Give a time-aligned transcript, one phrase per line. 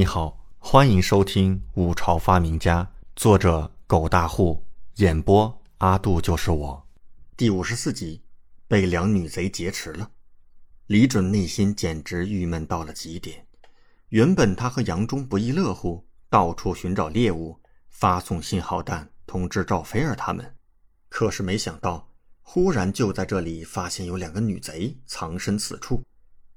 [0.00, 2.82] 你好，欢迎收听《五朝发明家》，
[3.16, 6.88] 作者狗大户，演播阿杜就是我，
[7.36, 8.22] 第五十四集，
[8.66, 10.10] 被两女贼劫持了。
[10.86, 13.46] 李准内心简直郁闷到了极点。
[14.08, 17.60] 原本他和杨忠不亦乐乎，到处寻找猎物，
[17.90, 20.56] 发送信号弹通知赵菲儿他们，
[21.10, 22.08] 可是没想到，
[22.40, 26.02] 忽然就在这里发现有两个女贼藏身此处，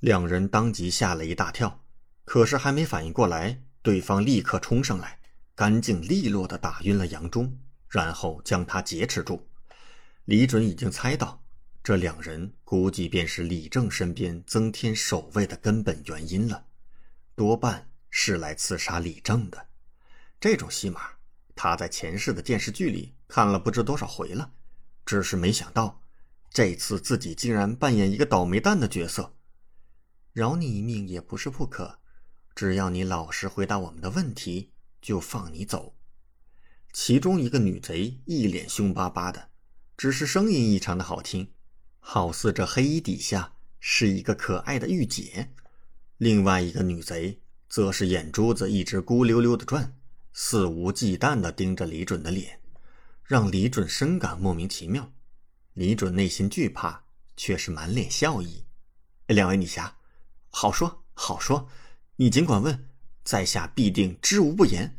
[0.00, 1.80] 两人当即吓了一大跳。
[2.28, 5.18] 可是还没反应过来，对方立刻冲上来，
[5.54, 9.48] 干净利落地打晕了杨忠，然后将他劫持住。
[10.26, 11.42] 李准已经猜到，
[11.82, 16.66] 这两人估计便是李正身边增添守卫的根本原因了，
[17.34, 19.68] 多半是来刺杀李正的。
[20.38, 21.00] 这种戏码，
[21.54, 24.52] 他在前世的电视剧里看了不知多少回了，
[25.06, 26.02] 只是没想到，
[26.50, 29.34] 这次自己竟然扮演一个倒霉蛋的角色，
[30.34, 31.98] 饶你一命也不是不可。
[32.58, 35.94] 只要你老实回答我们的问题，就放你走。
[36.92, 39.50] 其中一个女贼一脸凶巴巴的，
[39.96, 41.52] 只是声音异常的好听，
[42.00, 45.52] 好似这黑衣底下是一个可爱的御姐。
[46.16, 49.96] 另外一个女贼则是眼珠子一直孤溜溜的转，
[50.32, 52.60] 肆无忌惮的盯着李准的脸，
[53.22, 55.12] 让李准深感莫名其妙。
[55.74, 57.04] 李准内心惧怕，
[57.36, 58.64] 却是满脸笑意。
[59.28, 59.96] 两位女侠，
[60.48, 61.68] 好说好说。
[62.20, 62.88] 你尽管问，
[63.22, 64.98] 在下必定知无不言。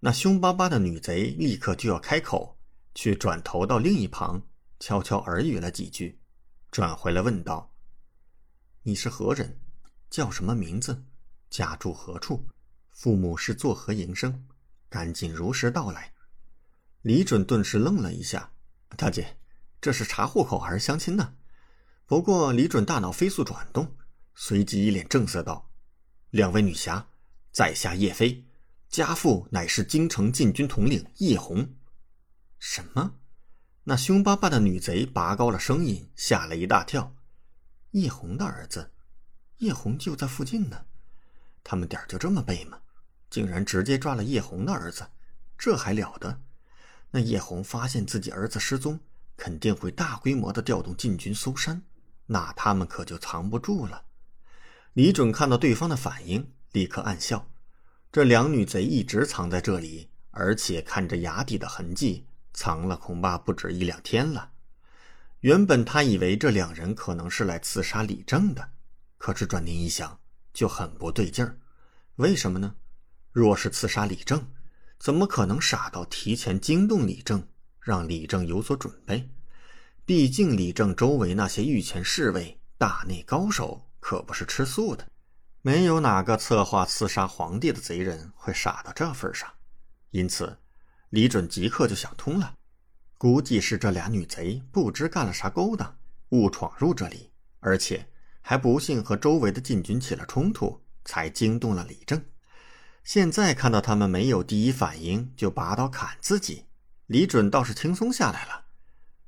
[0.00, 2.58] 那凶巴巴的女贼立刻就要开口，
[2.96, 4.42] 却转头到另一旁，
[4.80, 6.18] 悄悄耳语了几句，
[6.72, 7.72] 转回来问道
[8.82, 9.60] ：“你是何人？
[10.10, 11.04] 叫什么名字？
[11.48, 12.44] 家住何处？
[12.90, 14.48] 父母是作何营生？
[14.88, 16.12] 赶紧如实道来。”
[17.02, 18.50] 李准顿时愣了一下
[18.98, 19.38] ：“大姐，
[19.80, 21.36] 这是查户口还是相亲呢？”
[22.04, 23.96] 不过李准大脑飞速转动，
[24.34, 25.70] 随即一脸正色道。
[26.30, 27.06] 两位女侠，
[27.52, 28.44] 在下叶飞，
[28.88, 31.74] 家父乃是京城禁军统领叶红。
[32.58, 33.14] 什么？
[33.84, 37.14] 那凶巴巴的女贼拔高了声音，吓了一大跳。
[37.92, 38.90] 叶红的儿子，
[39.58, 40.86] 叶红就在附近呢。
[41.62, 42.80] 他们点儿就这么背吗？
[43.30, 45.06] 竟然直接抓了叶红的儿子，
[45.56, 46.40] 这还了得？
[47.12, 48.98] 那叶红发现自己儿子失踪，
[49.36, 51.82] 肯定会大规模的调动禁军搜山，
[52.26, 54.04] 那他们可就藏不住了。
[54.96, 57.50] 李准看到对方的反应，立刻暗笑：
[58.10, 62.24] 这两女贼一直藏在这里，而且看着崖底的痕迹，
[62.54, 64.52] 藏了恐怕不止一两天了。
[65.40, 68.70] 原本他以为这两人可能是来刺杀李正的，
[69.18, 70.18] 可是转念一想，
[70.54, 71.58] 就很不对劲儿。
[72.14, 72.74] 为什么呢？
[73.32, 74.48] 若是刺杀李正，
[74.98, 77.46] 怎么可能傻到提前惊动李正，
[77.80, 79.28] 让李正有所准备？
[80.06, 83.85] 毕竟李正周围那些御前侍卫、大内高手。
[84.08, 85.04] 可不是吃素的，
[85.62, 89.52] 没有哪个策划刺杀皇帝的贼人会傻到这份上。
[90.10, 90.60] 因此，
[91.08, 92.54] 李准即刻就想通了，
[93.18, 98.06] 估计是这俩女贼不知干了啥勾当，误闯入这里，而且
[98.40, 102.24] 还不幸和周围的禁军起了冲突，才惊动了李正。
[103.02, 106.66] 现在看到他们没有第一反应就拔刀砍自己，
[107.06, 108.66] 李准倒是轻松下来了，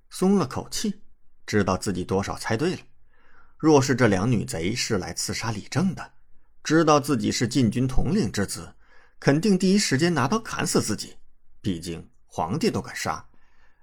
[0.08, 1.02] 松了口气，
[1.44, 2.80] 知道自己多少猜对了。
[3.58, 6.12] 若是这两女贼是来刺杀李正的，
[6.62, 8.72] 知道自己是禁军统领之子，
[9.18, 11.16] 肯定第一时间拿刀砍死自己。
[11.60, 13.28] 毕竟皇帝都敢杀，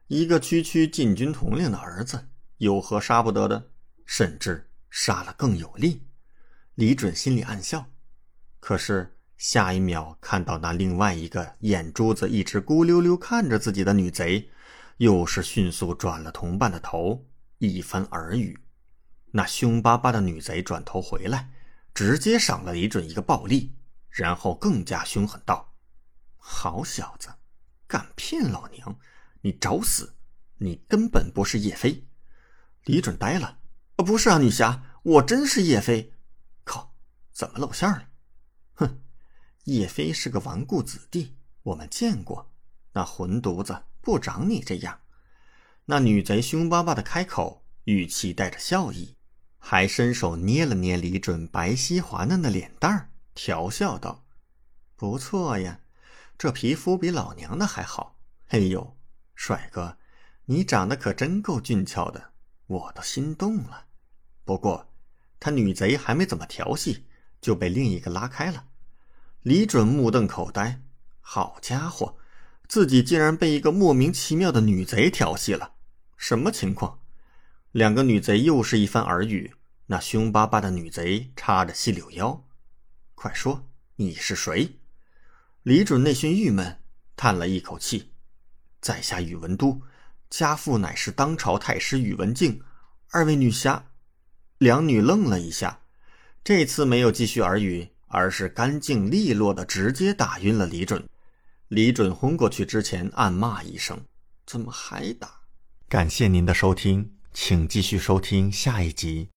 [0.07, 2.25] 一个区区禁军统领的儿子
[2.57, 3.71] 有何杀不得的？
[4.05, 6.01] 甚至杀了更有利。
[6.75, 7.85] 李准心里暗笑，
[8.61, 14.49] 可是下一秒看到那另外一个眼珠子一直孤溜溜看着自己的女贼，
[14.97, 17.25] 又是迅速转了同伴的头，
[17.57, 18.57] 一番耳语。
[19.37, 21.51] 那凶巴巴的女贼转头回来，
[21.93, 23.75] 直接赏了李准一个暴力，
[24.09, 25.73] 然后更加凶狠道
[26.39, 27.27] ：“好小子，
[27.85, 28.97] 敢骗老娘，
[29.41, 30.15] 你找死！
[30.59, 32.07] 你根本不是叶飞。”
[32.85, 33.59] 李准呆了
[33.97, 36.13] ：“不是啊，女侠，我真是叶飞。
[36.63, 36.95] 靠，
[37.33, 38.07] 怎么露馅了？
[38.75, 39.01] 哼，
[39.65, 42.53] 叶飞是个纨绔子弟，我们见过。
[42.93, 45.01] 那混犊子不长你这样。”
[45.87, 49.14] 那女贼凶巴巴的开口，语气带着笑意。
[49.67, 54.23] 还伸手捏了捏李准白皙滑嫩的脸蛋儿，调笑道
[54.95, 55.79] ：“不错呀，
[56.37, 58.19] 这皮肤比老娘的还好。
[58.49, 58.95] 哎呦，
[59.33, 59.97] 帅哥，
[60.45, 62.33] 你长得可真够俊俏的，
[62.67, 63.87] 我都心动了。
[64.43, 64.87] 不过，
[65.39, 67.07] 他女贼还没怎么调戏，
[67.41, 68.65] 就被另一个拉开了。
[69.41, 70.79] 李准目瞪口呆，
[71.21, 72.15] 好家伙，
[72.69, 75.73] 自己竟然被一个莫名其妙的女贼调戏了，
[76.17, 76.99] 什么情况？”
[77.75, 79.53] 两个女贼又是一番耳语，
[79.87, 82.45] 那凶巴巴的女贼叉着细柳腰
[83.15, 83.67] ：“快说，
[83.97, 84.79] 你是谁？”
[85.63, 86.79] 李准内心郁闷，
[87.17, 88.13] 叹了一口气
[88.79, 89.81] ：“在下宇文都，
[90.29, 92.61] 家父乃是当朝太师宇文敬。
[93.09, 93.87] 二位女侠。”
[94.57, 95.81] 两女愣了一下，
[96.45, 101.05] 这次没有继续耳语，而是干净利落的直接打晕了李准。
[101.67, 104.05] 李准昏过去之前，暗骂一声
[104.47, 105.41] ：“怎么还打？”
[105.89, 109.27] 感谢您的收听，请继续收听下一集。